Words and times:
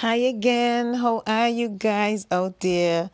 Hi 0.00 0.14
again. 0.14 0.94
How 0.94 1.22
are 1.26 1.50
you 1.50 1.68
guys 1.68 2.26
out 2.30 2.60
there? 2.60 3.10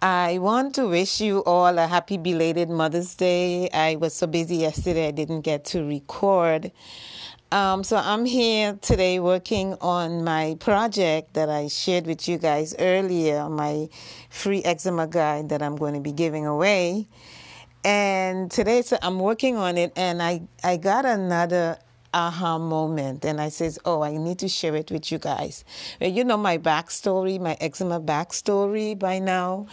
I 0.00 0.38
want 0.38 0.76
to 0.76 0.86
wish 0.86 1.20
you 1.20 1.42
all 1.42 1.76
a 1.76 1.88
happy 1.88 2.18
belated 2.18 2.70
Mother's 2.70 3.16
Day. 3.16 3.68
I 3.70 3.96
was 3.96 4.14
so 4.14 4.28
busy 4.28 4.58
yesterday, 4.58 5.08
I 5.08 5.10
didn't 5.10 5.40
get 5.40 5.64
to 5.74 5.82
record. 5.82 6.70
Um, 7.50 7.82
so 7.82 7.96
I'm 7.96 8.24
here 8.24 8.78
today 8.80 9.18
working 9.18 9.74
on 9.80 10.22
my 10.22 10.56
project 10.60 11.34
that 11.34 11.48
I 11.48 11.66
shared 11.66 12.06
with 12.06 12.28
you 12.28 12.38
guys 12.38 12.76
earlier, 12.78 13.48
my 13.48 13.88
free 14.28 14.62
eczema 14.62 15.08
guide 15.08 15.48
that 15.48 15.62
I'm 15.62 15.74
going 15.74 15.94
to 15.94 16.00
be 16.00 16.12
giving 16.12 16.46
away. 16.46 17.08
And 17.82 18.48
today, 18.52 18.82
so 18.82 18.98
I'm 19.02 19.18
working 19.18 19.56
on 19.56 19.76
it, 19.76 19.92
and 19.96 20.22
I 20.22 20.42
I 20.62 20.76
got 20.76 21.04
another 21.04 21.78
aha 22.12 22.58
moment. 22.58 23.24
And 23.24 23.40
i 23.40 23.48
says 23.48 23.78
oh 23.84 24.02
i 24.02 24.16
need 24.16 24.38
to 24.40 24.48
share 24.48 24.76
it 24.76 24.90
with 24.90 25.10
you 25.12 25.18
guys. 25.18 25.64
Well, 26.00 26.10
you 26.10 26.24
know 26.24 26.36
my 26.36 26.58
backstory 26.58 27.40
my 27.40 27.56
eczema 27.60 28.00
backstory 28.00 28.98
by 28.98 29.18
now. 29.18 29.66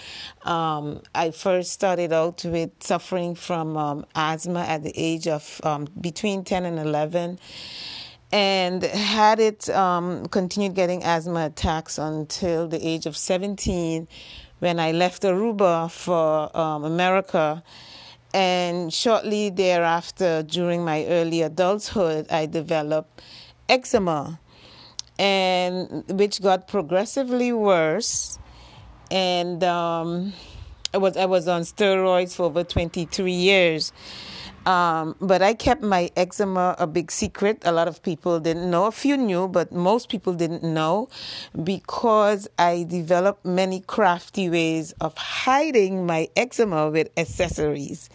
Um, 0.43 1.01
i 1.15 1.31
first 1.31 1.71
started 1.71 2.13
out 2.13 2.43
with 2.45 2.71
suffering 2.79 3.35
from 3.35 3.77
um, 3.77 4.05
asthma 4.15 4.61
at 4.61 4.83
the 4.83 4.93
age 4.95 5.27
of 5.27 5.61
um, 5.63 5.87
between 5.99 6.43
10 6.43 6.65
and 6.65 6.79
11 6.79 7.39
and 8.31 8.83
had 8.83 9.39
it 9.39 9.69
um, 9.69 10.25
continued 10.27 10.75
getting 10.75 11.03
asthma 11.03 11.45
attacks 11.45 11.97
until 11.97 12.67
the 12.67 12.85
age 12.85 13.05
of 13.05 13.15
17 13.15 14.07
when 14.59 14.79
i 14.79 14.91
left 14.91 15.23
aruba 15.23 15.89
for 15.89 16.55
um, 16.57 16.83
america 16.83 17.63
and 18.33 18.93
shortly 18.93 19.49
thereafter, 19.49 20.43
during 20.43 20.83
my 20.83 21.05
early 21.05 21.41
adulthood, 21.41 22.27
I 22.29 22.45
developed 22.45 23.21
eczema, 23.69 24.39
and 25.17 26.03
which 26.09 26.41
got 26.41 26.67
progressively 26.67 27.53
worse. 27.53 28.37
And 29.09 29.63
um, 29.63 30.33
I 30.93 30.97
was 30.97 31.17
I 31.17 31.25
was 31.25 31.47
on 31.47 31.61
steroids 31.61 32.35
for 32.35 32.43
over 32.43 32.63
23 32.63 33.31
years. 33.31 33.91
Um, 34.67 35.15
but 35.21 35.41
I 35.41 35.53
kept 35.53 35.81
my 35.81 36.11
eczema 36.17 36.75
a 36.77 36.85
big 36.85 37.09
secret. 37.09 37.61
A 37.63 37.71
lot 37.71 37.87
of 37.87 38.03
people 38.03 38.37
didn't 38.41 38.69
know. 38.69 38.83
A 38.83 38.91
few 38.91 39.15
knew, 39.15 39.47
but 39.47 39.71
most 39.71 40.09
people 40.09 40.33
didn't 40.33 40.61
know 40.61 41.07
because 41.63 42.49
I 42.59 42.83
developed 42.83 43.45
many 43.45 43.79
crafty 43.79 44.49
ways 44.49 44.91
of 44.99 45.15
hiding 45.15 46.05
my 46.05 46.27
eczema 46.35 46.89
with 46.89 47.09
accessories. 47.15 48.09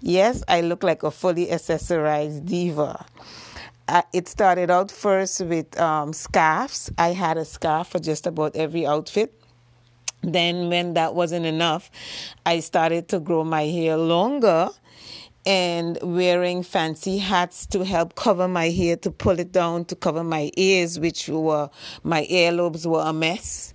Yes, 0.00 0.44
I 0.46 0.60
look 0.60 0.84
like 0.84 1.02
a 1.02 1.10
fully 1.10 1.46
accessorized 1.48 2.46
diva. 2.46 3.04
Uh, 3.88 4.02
it 4.12 4.28
started 4.28 4.70
out 4.70 4.92
first 4.92 5.40
with 5.40 5.76
um, 5.80 6.12
scarves. 6.12 6.88
I 6.98 7.14
had 7.14 7.36
a 7.36 7.44
scarf 7.44 7.88
for 7.88 7.98
just 7.98 8.28
about 8.28 8.54
every 8.54 8.86
outfit. 8.86 9.34
Then, 10.22 10.68
when 10.68 10.94
that 10.94 11.16
wasn't 11.16 11.46
enough, 11.46 11.90
I 12.44 12.60
started 12.60 13.08
to 13.08 13.18
grow 13.18 13.42
my 13.42 13.64
hair 13.64 13.96
longer 13.96 14.70
and 15.46 15.96
wearing 16.02 16.64
fancy 16.64 17.18
hats 17.18 17.66
to 17.66 17.84
help 17.84 18.16
cover 18.16 18.48
my 18.48 18.68
hair, 18.68 18.96
to 18.96 19.10
pull 19.12 19.38
it 19.38 19.52
down, 19.52 19.84
to 19.86 19.94
cover 19.94 20.24
my 20.24 20.50
ears, 20.56 20.98
which 20.98 21.28
were 21.28 21.70
my 22.02 22.26
earlobes 22.26 22.84
were 22.84 23.02
a 23.02 23.12
mess. 23.12 23.72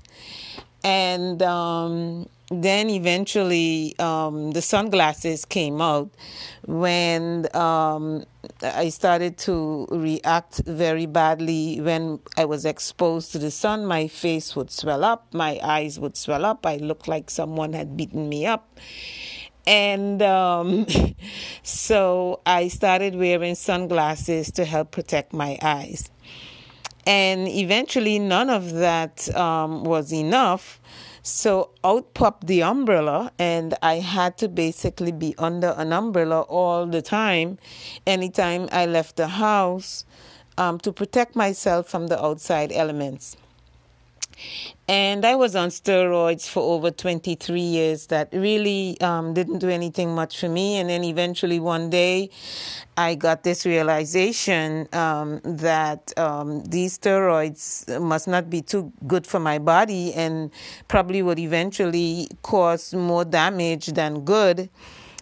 And 0.83 1.41
um, 1.41 2.27
then 2.49 2.89
eventually 2.89 3.95
um, 3.99 4.51
the 4.51 4.61
sunglasses 4.61 5.45
came 5.45 5.81
out 5.81 6.09
when 6.65 7.47
um, 7.55 8.25
I 8.61 8.89
started 8.89 9.37
to 9.39 9.87
react 9.89 10.63
very 10.65 11.05
badly 11.05 11.79
when 11.79 12.19
I 12.35 12.43
was 12.45 12.65
exposed 12.65 13.31
to 13.31 13.39
the 13.39 13.51
sun. 13.51 13.85
My 13.85 14.07
face 14.09 14.55
would 14.57 14.71
swell 14.71 15.05
up, 15.05 15.33
my 15.33 15.59
eyes 15.63 15.99
would 15.99 16.17
swell 16.17 16.43
up. 16.43 16.65
I 16.65 16.77
looked 16.77 17.07
like 17.07 17.29
someone 17.29 17.71
had 17.71 17.95
beaten 17.95 18.27
me 18.27 18.45
up 18.45 18.77
and 19.65 20.21
um, 20.21 20.87
so 21.63 22.41
I 22.45 22.67
started 22.67 23.15
wearing 23.15 23.55
sunglasses 23.55 24.51
to 24.51 24.65
help 24.65 24.91
protect 24.91 25.33
my 25.33 25.57
eyes. 25.61 26.09
And 27.05 27.47
eventually, 27.47 28.19
none 28.19 28.49
of 28.49 28.73
that 28.73 29.33
um, 29.35 29.83
was 29.83 30.13
enough. 30.13 30.79
So 31.23 31.71
out 31.83 32.13
popped 32.13 32.47
the 32.47 32.63
umbrella, 32.63 33.31
and 33.37 33.75
I 33.81 33.95
had 33.95 34.37
to 34.39 34.47
basically 34.47 35.11
be 35.11 35.35
under 35.37 35.75
an 35.77 35.93
umbrella 35.93 36.41
all 36.41 36.87
the 36.87 37.01
time, 37.01 37.59
anytime 38.07 38.67
I 38.71 38.85
left 38.85 39.17
the 39.17 39.27
house, 39.27 40.05
um, 40.57 40.79
to 40.79 40.91
protect 40.91 41.35
myself 41.35 41.87
from 41.87 42.07
the 42.07 42.23
outside 42.23 42.71
elements. 42.71 43.37
And 44.87 45.25
I 45.25 45.35
was 45.35 45.55
on 45.55 45.69
steroids 45.69 46.49
for 46.49 46.61
over 46.61 46.91
23 46.91 47.61
years 47.61 48.07
that 48.07 48.29
really 48.33 48.99
um, 48.99 49.33
didn't 49.33 49.59
do 49.59 49.69
anything 49.69 50.13
much 50.13 50.39
for 50.39 50.49
me. 50.49 50.77
And 50.77 50.89
then 50.89 51.03
eventually 51.03 51.59
one 51.59 51.89
day 51.89 52.29
I 52.97 53.15
got 53.15 53.43
this 53.43 53.65
realization 53.65 54.87
um, 54.93 55.39
that 55.43 56.17
um, 56.19 56.63
these 56.65 56.97
steroids 56.97 57.87
must 58.01 58.27
not 58.27 58.49
be 58.49 58.61
too 58.61 58.91
good 59.07 59.25
for 59.25 59.39
my 59.39 59.59
body 59.59 60.13
and 60.13 60.51
probably 60.87 61.21
would 61.21 61.39
eventually 61.39 62.27
cause 62.41 62.93
more 62.93 63.23
damage 63.23 63.87
than 63.87 64.25
good. 64.25 64.69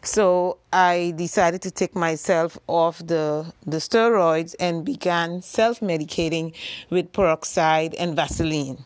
So 0.02 0.58
I 0.72 1.14
decided 1.18 1.62
to 1.64 1.72
take 1.72 1.94
myself 1.94 2.58
off 2.68 3.00
the, 3.00 3.54
the 3.66 3.78
steroids 3.78 4.56
and 4.60 4.86
began 4.86 5.42
self 5.42 5.82
medicating 5.82 6.56
with 6.90 7.12
peroxide 7.12 7.94
and 7.96 8.16
Vaseline. 8.16 8.86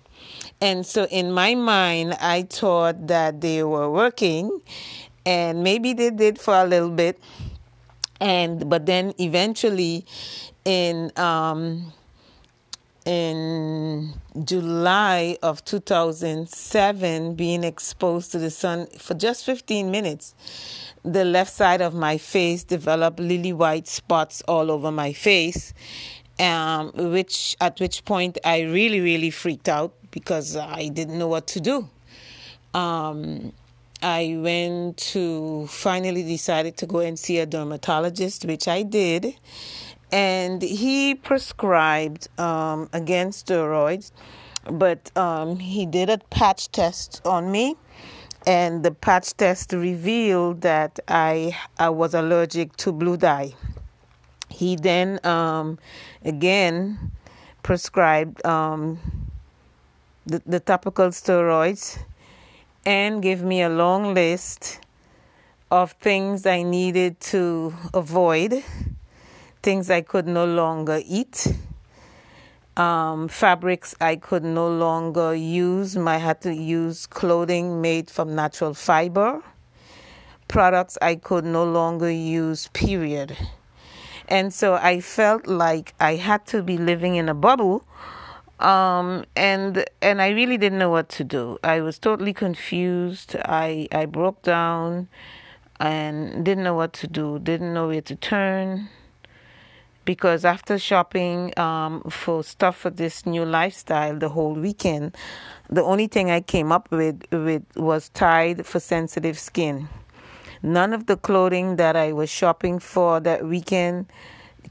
And 0.61 0.85
so 0.85 1.05
in 1.05 1.31
my 1.31 1.55
mind, 1.55 2.13
I 2.21 2.43
thought 2.43 3.07
that 3.07 3.41
they 3.41 3.63
were 3.63 3.89
working, 3.89 4.61
and 5.25 5.63
maybe 5.63 5.93
they 5.93 6.09
did 6.09 6.39
for 6.39 6.53
a 6.55 6.65
little 6.65 6.89
bit. 6.91 7.19
And 8.19 8.69
but 8.69 8.85
then 8.85 9.13
eventually, 9.19 10.05
in 10.63 11.11
um, 11.17 11.91
in 13.05 14.13
July 14.43 15.37
of 15.43 15.65
2007, 15.65 17.35
being 17.35 17.63
exposed 17.63 18.31
to 18.31 18.39
the 18.39 18.49
sun 18.49 18.87
for 18.97 19.13
just 19.13 19.45
15 19.45 19.91
minutes, 19.91 20.33
the 21.03 21.25
left 21.25 21.51
side 21.51 21.81
of 21.81 21.93
my 21.93 22.17
face 22.17 22.63
developed 22.63 23.19
lily 23.19 23.51
white 23.51 23.87
spots 23.87 24.41
all 24.47 24.71
over 24.71 24.91
my 24.91 25.11
face, 25.11 25.73
um, 26.39 26.91
which 26.95 27.55
at 27.61 27.79
which 27.79 28.05
point 28.05 28.37
I 28.43 28.61
really, 28.61 29.01
really 29.01 29.29
freaked 29.29 29.69
out 29.69 29.93
because 30.11 30.55
I 30.55 30.89
didn't 30.89 31.17
know 31.17 31.27
what 31.27 31.47
to 31.47 31.59
do. 31.59 31.89
Um, 32.73 33.53
I 34.01 34.37
went 34.37 34.97
to 35.13 35.65
finally 35.67 36.23
decided 36.23 36.75
to 36.77 36.85
go 36.85 36.99
and 36.99 37.17
see 37.17 37.39
a 37.39 37.45
dermatologist, 37.45 38.45
which 38.45 38.67
I 38.67 38.83
did, 38.83 39.35
and 40.11 40.61
he 40.61 41.15
prescribed 41.15 42.27
um, 42.39 42.89
against 42.91 43.47
steroids, 43.47 44.11
but 44.69 45.15
um, 45.17 45.57
he 45.57 45.85
did 45.85 46.09
a 46.09 46.17
patch 46.29 46.69
test 46.71 47.21
on 47.25 47.51
me, 47.51 47.77
and 48.45 48.83
the 48.83 48.91
patch 48.91 49.37
test 49.37 49.71
revealed 49.71 50.61
that 50.61 50.99
I 51.07 51.57
I 51.79 51.89
was 51.89 52.13
allergic 52.13 52.75
to 52.77 52.91
blue 52.91 53.15
dye. 53.15 53.53
He 54.53 54.75
then 54.75 55.19
um, 55.25 55.79
again 56.23 57.11
prescribed 57.63 58.45
um, 58.45 58.99
the, 60.27 60.43
the 60.45 60.59
topical 60.59 61.07
steroids 61.07 61.97
and 62.85 63.23
gave 63.23 63.41
me 63.41 63.63
a 63.63 63.69
long 63.69 64.13
list 64.13 64.79
of 65.71 65.93
things 65.93 66.45
I 66.45 66.61
needed 66.61 67.19
to 67.33 67.73
avoid, 67.95 68.63
things 69.63 69.89
I 69.89 70.01
could 70.01 70.27
no 70.27 70.45
longer 70.45 71.01
eat, 71.03 71.47
um, 72.77 73.27
fabrics 73.27 73.95
I 73.99 74.17
could 74.17 74.43
no 74.43 74.69
longer 74.69 75.33
use. 75.33 75.97
I 75.97 76.17
had 76.17 76.41
to 76.41 76.53
use 76.53 77.07
clothing 77.07 77.81
made 77.81 78.11
from 78.11 78.35
natural 78.35 78.75
fiber, 78.75 79.41
products 80.47 80.95
I 81.01 81.15
could 81.15 81.43
no 81.43 81.63
longer 81.63 82.11
use, 82.11 82.67
period. 82.67 83.35
And 84.27 84.53
so 84.53 84.75
I 84.75 84.99
felt 85.01 85.47
like 85.47 85.93
I 85.99 86.15
had 86.15 86.45
to 86.47 86.63
be 86.63 86.77
living 86.77 87.15
in 87.15 87.29
a 87.29 87.33
bubble 87.33 87.85
um, 88.63 89.25
and 89.35 89.83
and 90.01 90.21
I 90.21 90.29
really 90.29 90.57
didn't 90.57 90.79
know 90.79 90.89
what 90.89 91.09
to 91.09 91.23
do. 91.23 91.59
I 91.63 91.81
was 91.81 91.99
totally 91.99 92.33
confused. 92.33 93.35
I 93.43 93.87
I 93.91 94.05
broke 94.05 94.41
down 94.41 95.09
and 95.79 96.45
didn't 96.45 96.63
know 96.63 96.73
what 96.73 96.93
to 96.93 97.07
do. 97.07 97.39
Didn't 97.39 97.73
know 97.73 97.87
where 97.87 98.01
to 98.01 98.15
turn 98.15 98.89
because 100.05 100.45
after 100.45 100.77
shopping 100.77 101.57
um, 101.59 102.03
for 102.09 102.43
stuff 102.43 102.77
for 102.77 102.89
this 102.89 103.25
new 103.25 103.43
lifestyle 103.43 104.17
the 104.17 104.29
whole 104.29 104.53
weekend, 104.53 105.15
the 105.69 105.83
only 105.83 106.07
thing 106.07 106.31
I 106.31 106.39
came 106.39 106.71
up 106.71 106.89
with 106.89 107.23
with 107.31 107.63
was 107.75 108.09
Tide 108.09 108.65
for 108.65 108.79
sensitive 108.79 109.37
skin. 109.37 109.89
None 110.63 110.93
of 110.93 111.05
the 111.05 111.17
clothing 111.17 111.75
that 111.75 111.95
I 111.95 112.13
was 112.13 112.29
shopping 112.29 112.79
for 112.79 113.19
that 113.19 113.45
weekend 113.45 114.07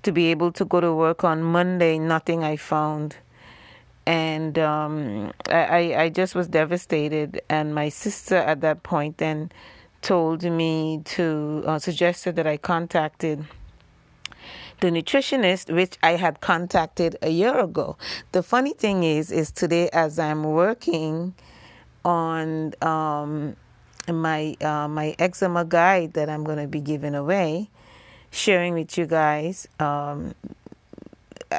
to 0.02 0.10
be 0.10 0.30
able 0.32 0.50
to 0.52 0.64
go 0.64 0.80
to 0.80 0.92
work 0.92 1.22
on 1.22 1.42
Monday, 1.42 1.98
nothing 1.98 2.42
I 2.42 2.56
found 2.56 3.16
and 4.06 4.58
um, 4.58 5.32
I, 5.48 5.94
I 5.96 6.08
just 6.08 6.34
was 6.34 6.48
devastated. 6.48 7.40
And 7.48 7.74
my 7.74 7.88
sister 7.88 8.36
at 8.36 8.60
that 8.62 8.82
point 8.82 9.18
then 9.18 9.52
told 10.00 10.42
me 10.42 11.00
to 11.04 11.62
uh, 11.66 11.78
suggested 11.78 12.36
that 12.36 12.46
I 12.46 12.56
contacted 12.56 13.44
the 14.80 14.88
nutritionist 14.88 15.72
which 15.72 15.96
I 16.02 16.12
had 16.12 16.40
contacted 16.40 17.16
a 17.22 17.30
year 17.30 17.56
ago. 17.58 17.96
The 18.32 18.42
funny 18.42 18.72
thing 18.72 19.04
is, 19.04 19.30
is 19.30 19.52
today 19.52 19.88
as 19.92 20.18
I'm 20.18 20.42
working 20.42 21.34
on 22.04 22.74
um, 22.82 23.54
my 24.08 24.56
uh, 24.60 24.88
my 24.88 25.14
eczema 25.18 25.64
guide 25.64 26.14
that 26.14 26.28
I'm 26.28 26.44
going 26.44 26.58
to 26.58 26.66
be 26.66 26.80
giving 26.80 27.14
away, 27.14 27.70
sharing 28.30 28.74
with 28.74 28.96
you 28.98 29.06
guys. 29.06 29.68
Um, 29.78 30.34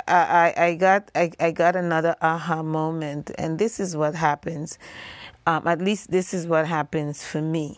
I, 0.07 0.53
I, 0.57 0.63
I 0.65 0.75
got 0.75 1.11
I, 1.15 1.31
I 1.39 1.51
got 1.51 1.75
another 1.75 2.15
aha 2.21 2.63
moment, 2.63 3.31
and 3.37 3.59
this 3.59 3.79
is 3.79 3.95
what 3.95 4.15
happens. 4.15 4.77
Um, 5.45 5.67
at 5.67 5.81
least 5.81 6.11
this 6.11 6.33
is 6.33 6.47
what 6.47 6.67
happens 6.67 7.23
for 7.23 7.41
me. 7.41 7.77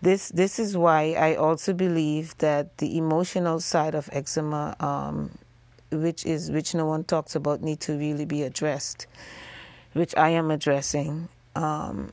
This 0.00 0.28
this 0.28 0.58
is 0.58 0.76
why 0.76 1.14
I 1.18 1.34
also 1.34 1.72
believe 1.72 2.36
that 2.38 2.78
the 2.78 2.96
emotional 2.96 3.60
side 3.60 3.94
of 3.94 4.08
eczema, 4.12 4.76
um, 4.80 5.30
which 5.90 6.24
is 6.24 6.50
which 6.50 6.74
no 6.74 6.86
one 6.86 7.04
talks 7.04 7.34
about, 7.34 7.62
need 7.62 7.80
to 7.80 7.98
really 7.98 8.24
be 8.24 8.42
addressed, 8.42 9.06
which 9.92 10.14
I 10.16 10.30
am 10.30 10.50
addressing. 10.50 11.28
Um, 11.54 12.10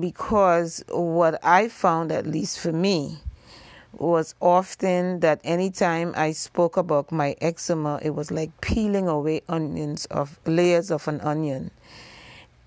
because 0.00 0.84
what 0.88 1.38
I 1.44 1.68
found, 1.68 2.12
at 2.12 2.26
least 2.26 2.58
for 2.58 2.72
me, 2.72 3.18
was 3.92 4.34
often 4.40 5.20
that 5.20 5.40
anytime 5.44 6.12
I 6.16 6.32
spoke 6.32 6.76
about 6.76 7.12
my 7.12 7.36
eczema, 7.40 8.00
it 8.02 8.10
was 8.10 8.30
like 8.30 8.60
peeling 8.60 9.08
away 9.08 9.42
onions 9.48 10.06
of 10.06 10.38
layers 10.46 10.90
of 10.90 11.06
an 11.08 11.20
onion. 11.20 11.70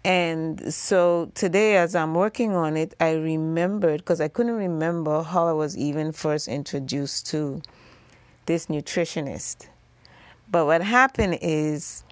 And 0.03 0.73
so 0.73 1.31
today, 1.35 1.75
as 1.75 1.93
I'm 1.93 2.15
working 2.15 2.55
on 2.55 2.77
it, 2.77 2.93
I 2.99 3.11
remembered 3.13 3.99
because 4.01 4.21
I 4.21 4.29
couldn't 4.29 4.55
remember 4.55 5.21
how 5.21 5.47
I 5.47 5.51
was 5.51 5.75
even 5.77 6.13
first 6.13 6.47
introduced 6.47 7.27
to 7.27 7.61
this 8.45 8.67
nutritionist. 8.67 9.67
But 10.49 10.65
what 10.65 10.81
happened 10.81 11.39
is 11.41 12.05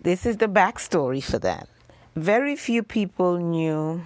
this 0.00 0.26
is 0.26 0.38
the 0.38 0.48
backstory 0.48 1.22
for 1.22 1.38
that. 1.38 1.68
Very 2.14 2.56
few 2.56 2.82
people 2.82 3.38
knew 3.38 4.04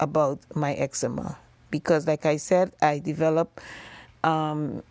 about 0.00 0.40
my 0.56 0.74
eczema 0.74 1.38
because, 1.70 2.08
like 2.08 2.26
I 2.26 2.36
said, 2.36 2.72
I 2.82 2.98
developed, 2.98 3.60
um, 4.24 4.82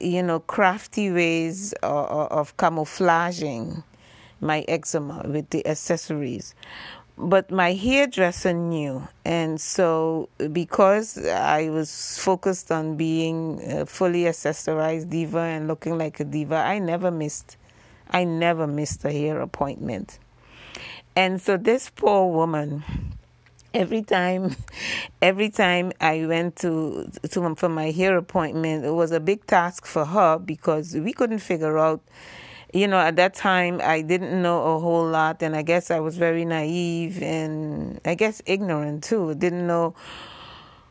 you 0.00 0.20
know, 0.24 0.40
crafty 0.40 1.12
ways 1.12 1.74
of, 1.84 2.32
of 2.32 2.56
camouflaging 2.56 3.84
my 4.40 4.64
eczema 4.66 5.22
with 5.28 5.50
the 5.50 5.64
accessories. 5.64 6.56
But 7.16 7.52
my 7.52 7.74
hairdresser 7.74 8.52
knew, 8.52 9.06
and 9.24 9.60
so 9.60 10.28
because 10.52 11.16
I 11.24 11.70
was 11.70 12.18
focused 12.18 12.72
on 12.72 12.96
being 12.96 13.86
fully 13.86 14.24
accessorized 14.24 15.08
diva 15.08 15.38
and 15.38 15.68
looking 15.68 15.96
like 15.96 16.18
a 16.18 16.24
diva, 16.24 16.56
I 16.56 16.80
never 16.80 17.12
missed, 17.12 17.56
I 18.10 18.24
never 18.24 18.66
missed 18.66 19.04
a 19.04 19.12
hair 19.12 19.40
appointment. 19.40 20.18
And 21.16 21.40
so 21.40 21.56
this 21.56 21.88
poor 21.88 22.30
woman, 22.30 22.84
every 23.72 24.02
time 24.02 24.54
every 25.22 25.48
time 25.48 25.92
I 26.00 26.26
went 26.26 26.56
to 26.56 27.10
to 27.30 27.54
for 27.54 27.68
my 27.70 27.90
hair 27.90 28.16
appointment, 28.18 28.84
it 28.84 28.92
was 28.92 29.12
a 29.12 29.20
big 29.20 29.46
task 29.46 29.86
for 29.86 30.04
her 30.04 30.38
because 30.38 30.94
we 30.94 31.14
couldn't 31.14 31.38
figure 31.38 31.78
out 31.78 32.02
you 32.72 32.86
know, 32.86 32.98
at 32.98 33.16
that 33.16 33.32
time 33.32 33.80
I 33.82 34.02
didn't 34.02 34.42
know 34.42 34.76
a 34.76 34.78
whole 34.78 35.06
lot, 35.08 35.42
and 35.42 35.56
I 35.56 35.62
guess 35.62 35.90
I 35.90 36.00
was 36.00 36.18
very 36.18 36.44
naive 36.44 37.22
and 37.22 37.98
I 38.04 38.14
guess 38.14 38.42
ignorant 38.44 39.02
too. 39.04 39.34
Didn't 39.34 39.66
know 39.66 39.94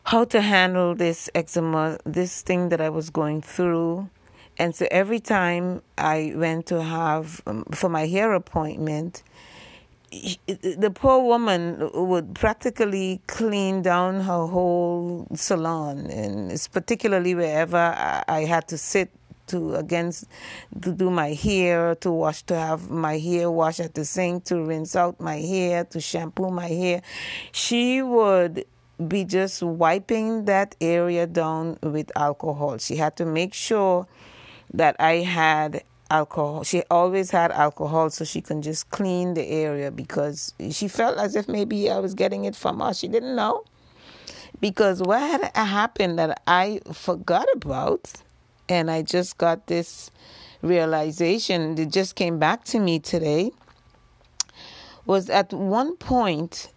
how 0.04 0.24
to 0.26 0.42
handle 0.42 0.96
this 0.96 1.30
eczema, 1.36 2.00
this 2.06 2.42
thing 2.42 2.70
that 2.70 2.82
I 2.82 2.90
was 2.90 3.10
going 3.12 3.42
through. 3.42 4.10
And 4.58 4.74
so 4.74 4.88
every 4.90 5.20
time 5.20 5.82
I 5.98 6.34
went 6.36 6.68
to 6.68 6.82
have 6.82 7.42
um, 7.46 7.66
for 7.72 7.90
my 7.90 8.08
hair 8.08 8.34
appointment, 8.34 9.22
the 10.48 10.92
poor 10.94 11.24
woman 11.24 11.90
would 11.94 12.36
practically 12.36 13.22
clean 13.28 13.82
down 13.82 14.22
her 14.22 14.46
whole 14.46 15.28
salon, 15.34 16.08
and 16.10 16.52
it's 16.52 16.68
particularly 16.68 17.36
wherever 17.36 18.24
I 18.28 18.46
had 18.46 18.68
to 18.70 18.78
sit 18.78 19.12
to 19.48 19.76
against 19.76 20.26
to 20.82 20.92
do 20.92 21.10
my 21.10 21.34
hair, 21.34 21.96
to 21.96 22.12
wash, 22.12 22.44
to 22.44 22.56
have 22.56 22.90
my 22.90 23.18
hair 23.18 23.52
washed 23.52 23.80
at 23.80 23.94
the 23.94 24.06
sink, 24.06 24.46
to 24.46 24.64
rinse 24.64 24.96
out 24.96 25.20
my 25.20 25.38
hair, 25.38 25.84
to 25.86 26.00
shampoo 26.00 26.50
my 26.50 26.68
hair. 26.68 27.02
She 27.52 28.02
would 28.02 28.66
be 29.08 29.24
just 29.24 29.62
wiping 29.62 30.46
that 30.46 30.76
area 30.82 31.28
down 31.28 31.78
with 31.84 32.12
alcohol. 32.16 32.78
She 32.78 32.96
had 32.96 33.16
to 33.18 33.26
make 33.26 33.54
sure 33.54 34.08
that 34.74 34.96
I 35.00 35.18
had 35.18 35.84
alcohol. 36.10 36.64
She 36.64 36.84
always 36.90 37.32
had 37.32 37.52
alcohol 37.52 38.10
so 38.10 38.26
she 38.26 38.42
can 38.42 38.62
just 38.62 38.90
clean 38.90 39.34
the 39.34 39.46
area 39.48 39.92
because 39.92 40.54
she 40.72 40.88
felt 40.88 41.18
as 41.18 41.36
if 41.36 41.48
maybe 41.48 41.90
I 41.90 42.00
was 42.00 42.14
getting 42.14 42.46
it 42.46 42.56
from 42.56 42.82
us. 42.82 43.00
She 43.00 43.08
didn't 43.08 43.36
know. 43.36 43.64
Because 44.62 45.02
what 45.02 45.20
had 45.20 45.52
happened 45.56 46.18
that 46.18 46.42
I 46.48 46.80
forgot 46.94 47.48
about, 47.54 48.14
and 48.70 48.90
I 48.90 49.02
just 49.02 49.38
got 49.38 49.68
this 49.68 50.12
realization, 50.62 51.78
it 51.78 51.92
just 51.92 52.16
came 52.16 52.40
back 52.40 52.64
to 52.66 52.80
me 52.80 53.00
today, 53.00 53.52
was 55.06 55.30
at 55.30 55.52
one 55.52 55.98
point 55.98 56.72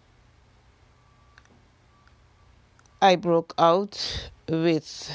I 3.00 3.14
broke 3.14 3.54
out 3.58 4.30
with 4.48 5.10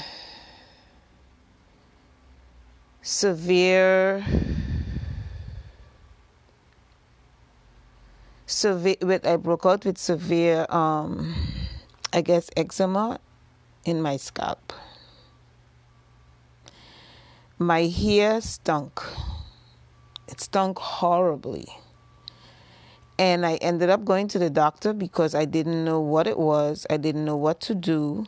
severe 3.04 4.24
severe 8.46 8.96
with 9.02 9.26
I 9.26 9.36
broke 9.36 9.66
out 9.66 9.84
with 9.84 9.98
severe 9.98 10.64
um 10.70 11.34
I 12.14 12.22
guess 12.22 12.48
eczema 12.56 13.20
in 13.84 14.00
my 14.00 14.16
scalp. 14.16 14.72
My 17.58 17.82
hair 17.82 18.40
stunk. 18.40 19.02
It 20.26 20.40
stunk 20.40 20.78
horribly. 20.78 21.66
And 23.18 23.44
I 23.44 23.56
ended 23.56 23.90
up 23.90 24.04
going 24.04 24.28
to 24.28 24.38
the 24.38 24.48
doctor 24.48 24.92
because 24.92 25.34
I 25.34 25.44
didn't 25.44 25.84
know 25.84 26.00
what 26.00 26.26
it 26.26 26.38
was. 26.38 26.86
I 26.88 26.96
didn't 26.96 27.24
know 27.24 27.36
what 27.36 27.60
to 27.62 27.74
do 27.74 28.26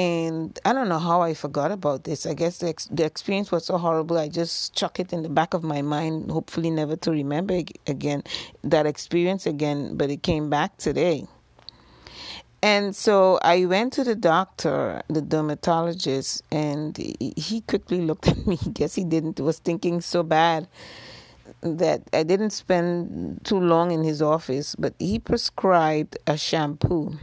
and 0.00 0.58
I 0.64 0.72
don't 0.72 0.88
know 0.88 0.98
how 0.98 1.20
I 1.20 1.34
forgot 1.34 1.70
about 1.70 2.04
this. 2.04 2.24
I 2.24 2.32
guess 2.32 2.56
the, 2.56 2.68
ex- 2.68 2.86
the 2.86 3.04
experience 3.04 3.52
was 3.52 3.66
so 3.66 3.76
horrible. 3.76 4.16
I 4.16 4.28
just 4.28 4.74
chuck 4.74 4.98
it 4.98 5.12
in 5.12 5.22
the 5.22 5.28
back 5.28 5.52
of 5.52 5.62
my 5.62 5.82
mind, 5.82 6.30
hopefully 6.30 6.70
never 6.70 6.96
to 6.96 7.10
remember 7.10 7.60
again 7.86 8.22
that 8.64 8.86
experience 8.86 9.44
again. 9.44 9.98
But 9.98 10.08
it 10.08 10.22
came 10.22 10.48
back 10.48 10.78
today. 10.78 11.26
And 12.62 12.96
so 12.96 13.38
I 13.42 13.66
went 13.66 13.92
to 13.94 14.04
the 14.04 14.14
doctor, 14.14 15.02
the 15.08 15.20
dermatologist, 15.20 16.44
and 16.50 16.96
he 16.96 17.60
quickly 17.68 18.00
looked 18.00 18.26
at 18.28 18.46
me. 18.46 18.56
Guess 18.72 18.94
he 18.94 19.04
didn't 19.04 19.38
was 19.38 19.58
thinking 19.58 20.00
so 20.00 20.22
bad 20.22 20.66
that 21.60 22.04
I 22.14 22.22
didn't 22.22 22.50
spend 22.50 23.44
too 23.44 23.60
long 23.60 23.90
in 23.90 24.02
his 24.02 24.22
office, 24.22 24.74
but 24.76 24.94
he 24.98 25.18
prescribed 25.18 26.16
a 26.26 26.38
shampoo 26.38 27.18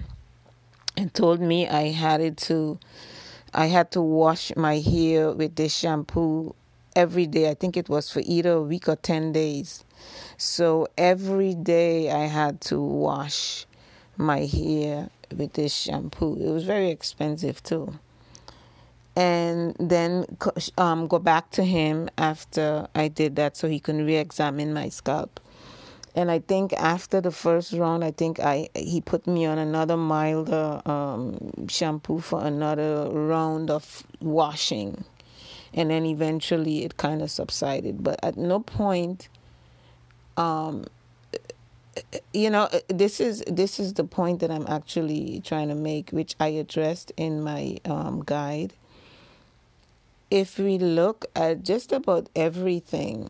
and 0.98 1.14
told 1.14 1.40
me 1.40 1.68
I 1.68 1.92
had 1.92 2.38
to 2.38 2.80
I 3.54 3.68
had 3.68 3.92
to 3.92 4.02
wash 4.02 4.52
my 4.56 4.80
hair 4.80 5.32
with 5.32 5.56
this 5.56 5.74
shampoo 5.76 6.54
every 6.96 7.28
day. 7.28 7.50
I 7.50 7.54
think 7.54 7.78
it 7.78 7.88
was 7.88 8.12
for 8.12 8.22
either 8.26 8.54
a 8.54 8.62
week 8.62 8.90
or 8.90 8.96
10 8.98 9.32
days. 9.32 9.86
So 10.38 10.88
every 10.98 11.54
day 11.56 12.12
I 12.12 12.26
had 12.26 12.62
to 12.62 12.82
wash 12.82 13.66
my 14.18 14.46
hair 14.46 15.10
with 15.36 15.54
this 15.54 15.74
shampoo. 15.74 16.36
It 16.36 16.52
was 16.52 16.66
very 16.66 16.90
expensive 16.90 17.64
too. 17.64 18.00
And 19.16 19.76
then 19.80 20.26
um, 20.78 21.08
go 21.08 21.20
back 21.20 21.50
to 21.52 21.64
him 21.64 22.10
after 22.18 22.88
I 22.94 23.08
did 23.08 23.36
that 23.38 23.58
so 23.58 23.68
he 23.68 23.80
can 23.80 24.06
re 24.06 24.16
examine 24.18 24.74
my 24.74 24.90
scalp 24.90 25.40
and 26.18 26.32
I 26.32 26.40
think 26.40 26.74
after 26.74 27.22
the 27.22 27.30
first 27.30 27.74
round, 27.74 28.04
I 28.04 28.10
think 28.10 28.40
I 28.40 28.70
he 28.74 29.02
put 29.02 29.28
me 29.28 29.46
on 29.46 29.60
another 29.60 29.96
milder 29.96 30.82
um, 30.84 31.68
shampoo 31.70 32.20
for 32.22 32.44
another 32.44 33.08
round 33.12 33.70
of 33.70 34.04
washing, 34.20 35.06
and 35.76 35.92
then 35.92 36.08
eventually 36.08 36.84
it 36.84 36.98
kind 36.98 37.22
of 37.22 37.30
subsided. 37.30 38.04
But 38.04 38.20
at 38.24 38.36
no 38.36 38.62
point, 38.62 39.30
um, 40.38 40.86
you 42.34 42.50
know, 42.50 42.68
this 42.88 43.20
is 43.20 43.44
this 43.46 43.80
is 43.80 43.94
the 43.94 44.04
point 44.04 44.40
that 44.40 44.50
I'm 44.50 44.66
actually 44.68 45.44
trying 45.46 45.68
to 45.70 45.76
make, 45.76 46.10
which 46.10 46.36
I 46.40 46.48
addressed 46.48 47.12
in 47.16 47.44
my 47.44 47.78
um, 47.86 48.24
guide. 48.26 48.74
If 50.32 50.58
we 50.58 50.80
look 50.80 51.28
at 51.36 51.62
just 51.62 51.92
about 51.92 52.28
everything 52.36 53.30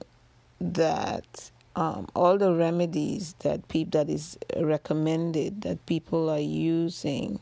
that 0.62 1.52
um, 1.78 2.08
all 2.16 2.40
the 2.40 2.54
remedies 2.56 3.36
that 3.40 3.68
people 3.68 4.00
that 4.00 4.10
is 4.10 4.36
recommended 4.58 5.62
that 5.62 5.86
people 5.86 6.28
are 6.28 6.40
using, 6.40 7.40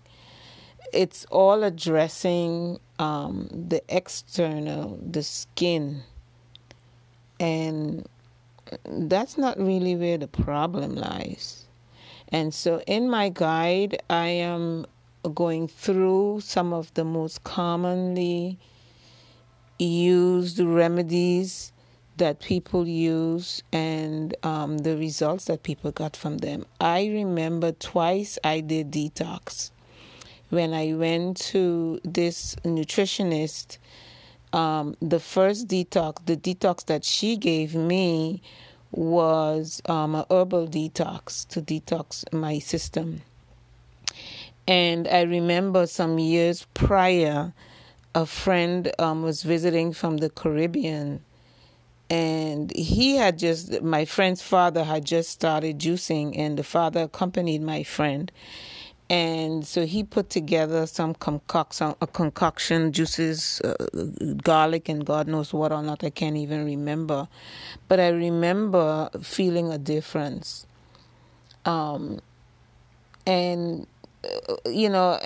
it's 0.92 1.26
all 1.32 1.64
addressing 1.64 2.78
um, 3.00 3.48
the 3.50 3.82
external, 3.88 5.00
the 5.10 5.24
skin, 5.24 6.02
and 7.40 8.06
that's 8.86 9.38
not 9.38 9.58
really 9.58 9.96
where 9.96 10.18
the 10.18 10.28
problem 10.28 10.96
lies. 10.96 11.66
And 12.28 12.54
so, 12.54 12.82
in 12.88 13.10
my 13.10 13.30
guide, 13.30 14.02
I 14.10 14.28
am 14.28 14.86
going 15.34 15.70
through 15.70 16.42
some 16.42 16.74
of 16.74 16.94
the 16.96 17.06
most 17.06 17.46
commonly 17.46 18.60
used 19.80 20.60
remedies 20.60 21.72
that 22.18 22.40
people 22.40 22.88
use 22.88 23.62
and 23.72 24.36
um, 24.44 24.80
the 24.80 24.98
results 24.98 25.46
that 25.46 25.64
people 25.64 25.92
got 25.92 26.16
from 26.16 26.38
them. 26.38 26.66
I 26.80 27.08
remember 27.08 27.72
twice 27.72 28.40
I 28.44 28.62
did 28.62 28.92
detox. 28.92 29.72
When 30.50 30.74
I 30.74 30.94
went 30.94 31.38
to 31.52 32.00
this 32.04 32.56
nutritionist, 32.64 33.78
um, 34.54 34.96
the 35.02 35.20
first 35.20 35.68
detox, 35.68 36.26
the 36.26 36.38
detox 36.38 36.86
that 36.86 37.04
she 37.04 37.36
gave 37.36 37.76
me 37.76 38.42
was 38.92 39.82
um, 39.90 40.16
a 40.16 40.26
herbal 40.32 40.68
detox 40.68 41.46
to 41.50 41.62
detox 41.62 42.32
my 42.32 42.60
system. 42.60 43.22
And 44.68 45.08
I 45.08 45.24
remember 45.24 45.86
some 45.86 46.18
years 46.18 46.66
prior, 46.74 47.54
a 48.14 48.26
friend 48.26 48.92
um, 48.98 49.22
was 49.22 49.44
visiting 49.44 49.92
from 49.92 50.18
the 50.18 50.30
Caribbean 50.30 51.25
and 52.10 52.76
he 52.76 53.16
had 53.16 53.40
just 53.40 53.82
my 53.82 54.06
friend's 54.06 54.42
father 54.42 54.84
had 54.84 55.06
just 55.06 55.30
started 55.30 55.80
juicing 55.80 56.38
and 56.38 56.58
the 56.58 56.64
father 56.64 57.02
accompanied 57.04 57.62
my 57.62 57.84
friend 57.84 58.32
and 59.10 59.66
so 59.66 59.86
he 59.86 60.04
put 60.04 60.32
together 60.32 60.88
some 60.88 61.14
concoction, 61.14 61.94
a 62.02 62.08
concoction 62.08 62.92
juices, 62.92 63.62
uh, 63.62 63.76
garlic, 64.42 64.90
and 64.90 65.06
God 65.06 65.28
knows 65.28 65.54
what 65.54 65.72
or 65.72 65.84
not. 65.84 66.04
I 66.04 66.10
can't 66.10 66.38
even 66.38 66.66
remember, 66.66 67.28
but 67.88 68.00
I 68.00 68.10
remember 68.10 69.12
feeling 69.22 69.72
a 69.72 69.78
difference. 69.78 70.66
Um, 71.66 72.20
and 73.28 73.86
uh, 74.24 74.56
you 74.66 74.90
know, 74.90 75.20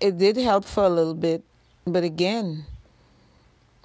it 0.00 0.18
did 0.18 0.36
help 0.36 0.64
for 0.64 0.82
a 0.82 0.90
little 0.90 1.14
bit, 1.14 1.44
but 1.86 2.02
again, 2.02 2.66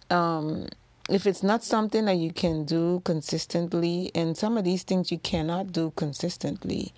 um, 0.10 0.68
if 1.10 1.26
it's 1.26 1.44
not 1.44 1.64
something 1.64 2.06
that 2.06 2.18
you 2.18 2.32
can 2.32 2.66
do 2.66 3.02
consistently, 3.06 4.12
and 4.14 4.38
some 4.38 4.58
of 4.58 4.64
these 4.64 4.84
things 4.84 5.12
you 5.12 5.20
cannot 5.20 5.72
do 5.72 5.92
consistently, 5.96 6.94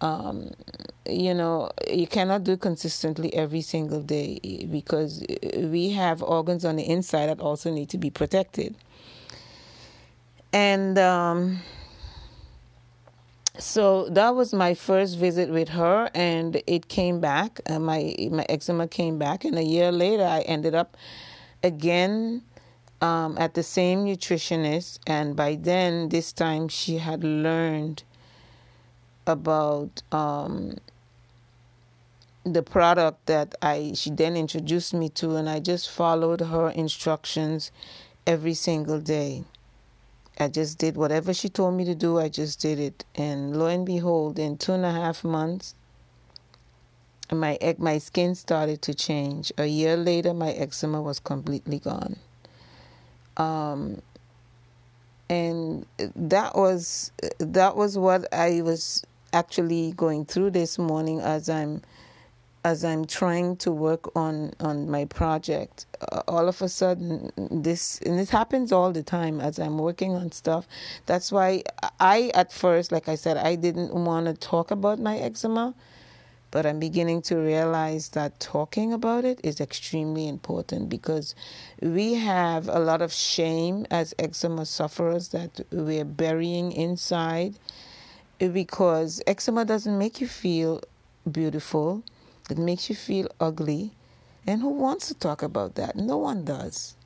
um, 0.00 0.50
you 1.06 1.34
know, 1.34 1.70
you 1.90 2.06
cannot 2.06 2.44
do 2.44 2.56
consistently 2.56 3.34
every 3.34 3.60
single 3.60 4.02
day 4.02 4.66
because 4.70 5.24
we 5.56 5.90
have 5.90 6.22
organs 6.22 6.64
on 6.64 6.76
the 6.76 6.88
inside 6.88 7.26
that 7.26 7.40
also 7.40 7.70
need 7.72 7.88
to 7.90 7.98
be 7.98 8.10
protected. 8.10 8.74
And 10.52 10.98
um, 10.98 11.60
so 13.58 14.08
that 14.10 14.34
was 14.34 14.54
my 14.54 14.74
first 14.74 15.18
visit 15.18 15.50
with 15.50 15.70
her, 15.70 16.10
and 16.14 16.62
it 16.66 16.88
came 16.88 17.20
back. 17.20 17.60
Uh, 17.66 17.78
my 17.78 18.14
my 18.30 18.46
eczema 18.48 18.88
came 18.88 19.18
back, 19.18 19.44
and 19.44 19.58
a 19.58 19.64
year 19.64 19.92
later, 19.92 20.24
I 20.24 20.40
ended 20.40 20.74
up 20.74 20.96
again 21.62 22.42
um, 23.00 23.36
at 23.38 23.54
the 23.54 23.62
same 23.62 24.04
nutritionist, 24.04 24.98
and 25.06 25.36
by 25.36 25.54
then, 25.54 26.08
this 26.08 26.32
time 26.32 26.68
she 26.68 26.98
had 26.98 27.22
learned 27.22 28.02
about 29.26 30.02
um, 30.10 30.78
the 32.44 32.62
product 32.62 33.26
that 33.26 33.54
I 33.62 33.92
she 33.94 34.10
then 34.10 34.36
introduced 34.36 34.94
me 34.94 35.08
to, 35.10 35.36
and 35.36 35.48
I 35.48 35.60
just 35.60 35.90
followed 35.90 36.40
her 36.40 36.70
instructions 36.70 37.70
every 38.26 38.54
single 38.54 39.00
day. 39.00 39.44
I 40.40 40.48
just 40.48 40.78
did 40.78 40.96
whatever 40.96 41.34
she 41.34 41.48
told 41.48 41.74
me 41.74 41.84
to 41.84 41.94
do. 41.94 42.18
I 42.18 42.28
just 42.28 42.60
did 42.60 42.78
it, 42.78 43.04
and 43.14 43.56
lo 43.56 43.66
and 43.66 43.84
behold, 43.86 44.38
in 44.38 44.56
two 44.56 44.72
and 44.72 44.84
a 44.84 44.92
half 44.92 45.22
months, 45.22 45.74
my 47.30 47.58
my 47.78 47.98
skin 47.98 48.34
started 48.34 48.82
to 48.82 48.94
change. 48.94 49.52
A 49.58 49.66
year 49.66 49.96
later, 49.96 50.34
my 50.34 50.50
eczema 50.52 51.00
was 51.02 51.20
completely 51.20 51.78
gone. 51.78 52.16
Um, 53.38 54.02
and 55.30 55.86
that 55.96 56.56
was 56.56 57.12
that 57.38 57.76
was 57.76 57.98
what 57.98 58.32
I 58.32 58.62
was 58.62 59.04
actually 59.32 59.92
going 59.92 60.24
through 60.24 60.50
this 60.50 60.78
morning 60.78 61.20
as 61.20 61.48
I'm 61.48 61.82
as 62.64 62.84
I'm 62.84 63.04
trying 63.04 63.56
to 63.58 63.70
work 63.70 64.14
on 64.16 64.52
on 64.58 64.90
my 64.90 65.04
project. 65.04 65.86
Uh, 66.00 66.22
all 66.28 66.48
of 66.48 66.60
a 66.62 66.68
sudden, 66.68 67.30
this 67.36 68.00
and 68.04 68.18
this 68.18 68.30
happens 68.30 68.72
all 68.72 68.90
the 68.92 69.02
time 69.02 69.40
as 69.40 69.58
I'm 69.58 69.78
working 69.78 70.14
on 70.14 70.32
stuff. 70.32 70.66
That's 71.06 71.30
why 71.30 71.62
I 72.00 72.30
at 72.34 72.52
first, 72.52 72.90
like 72.90 73.08
I 73.08 73.14
said, 73.14 73.36
I 73.36 73.54
didn't 73.54 73.92
want 73.94 74.26
to 74.26 74.34
talk 74.34 74.70
about 74.70 74.98
my 74.98 75.18
eczema 75.18 75.74
but 76.50 76.64
I'm 76.64 76.80
beginning 76.80 77.22
to 77.22 77.36
realize 77.36 78.10
that 78.10 78.40
talking 78.40 78.92
about 78.92 79.24
it 79.24 79.40
is 79.44 79.60
extremely 79.60 80.28
important 80.28 80.88
because 80.88 81.34
we 81.82 82.14
have 82.14 82.68
a 82.68 82.78
lot 82.78 83.02
of 83.02 83.12
shame 83.12 83.86
as 83.90 84.14
eczema 84.18 84.64
sufferers 84.66 85.28
that 85.28 85.60
we're 85.70 86.04
burying 86.04 86.72
inside 86.72 87.58
because 88.38 89.20
eczema 89.26 89.64
doesn't 89.64 89.98
make 89.98 90.20
you 90.20 90.28
feel 90.28 90.80
beautiful, 91.30 92.02
it 92.50 92.58
makes 92.58 92.88
you 92.88 92.96
feel 92.96 93.28
ugly. 93.40 93.92
And 94.46 94.62
who 94.62 94.70
wants 94.70 95.08
to 95.08 95.14
talk 95.14 95.42
about 95.42 95.74
that? 95.74 95.96
No 95.96 96.16
one 96.16 96.44
does. 96.44 96.96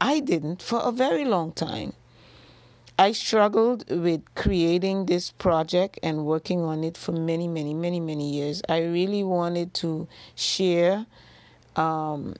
I 0.00 0.20
didn't 0.20 0.62
for 0.62 0.80
a 0.80 0.92
very 0.92 1.24
long 1.24 1.52
time. 1.52 1.94
I 2.98 3.12
struggled 3.12 3.88
with 3.90 4.22
creating 4.34 5.06
this 5.06 5.30
project 5.30 5.98
and 6.02 6.24
working 6.26 6.60
on 6.60 6.84
it 6.84 6.96
for 6.96 7.12
many, 7.12 7.48
many, 7.48 7.74
many, 7.74 8.00
many 8.00 8.30
years. 8.30 8.62
I 8.68 8.82
really 8.82 9.24
wanted 9.24 9.74
to 9.74 10.06
share 10.34 11.06
um, 11.74 12.34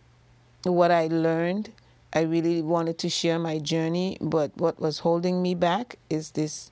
what 0.65 0.91
I 0.91 1.07
learned. 1.07 1.73
I 2.13 2.23
really 2.23 2.61
wanted 2.61 2.99
to 2.99 3.09
share 3.09 3.39
my 3.39 3.59
journey, 3.59 4.19
but 4.21 4.55
what 4.57 4.79
was 4.79 4.99
holding 4.99 5.41
me 5.41 5.55
back 5.55 5.97
is 6.11 6.33
this 6.33 6.71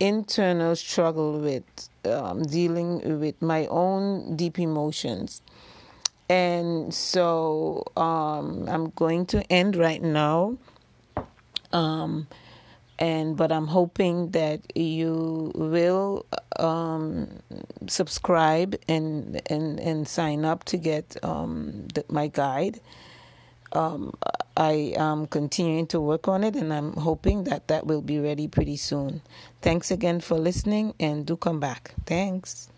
internal 0.00 0.74
struggle 0.74 1.38
with 1.38 1.64
um, 2.06 2.42
dealing 2.42 3.20
with 3.20 3.40
my 3.42 3.66
own 3.66 4.34
deep 4.36 4.58
emotions. 4.58 5.42
And 6.28 6.92
so 6.94 7.84
um, 7.96 8.66
I'm 8.68 8.90
going 8.90 9.26
to 9.26 9.42
end 9.52 9.76
right 9.76 10.02
now. 10.02 10.56
Um, 11.72 12.26
and 13.02 13.36
but 13.36 13.52
I'm 13.52 13.66
hoping 13.66 14.30
that 14.30 14.60
you 14.78 15.50
will 15.56 16.24
um, 16.60 17.28
subscribe 17.88 18.76
and 18.88 19.42
and 19.50 19.80
and 19.80 20.08
sign 20.08 20.46
up 20.46 20.64
to 20.66 20.78
get 20.78 21.18
um, 21.24 21.88
the, 21.94 22.06
my 22.08 22.28
guide. 22.28 22.80
Um, 23.72 24.14
I 24.56 24.94
am 24.96 25.28
continuing 25.28 25.88
to 25.88 26.00
work 26.00 26.28
on 26.28 26.44
it, 26.44 26.56
and 26.56 26.72
I'm 26.72 26.94
hoping 26.94 27.44
that 27.44 27.68
that 27.68 27.86
will 27.86 28.02
be 28.02 28.20
ready 28.20 28.48
pretty 28.48 28.78
soon. 28.78 29.22
Thanks 29.62 29.90
again 29.92 30.20
for 30.20 30.38
listening, 30.38 30.94
and 31.00 31.26
do 31.26 31.36
come 31.36 31.60
back. 31.60 31.94
Thanks. 32.06 32.71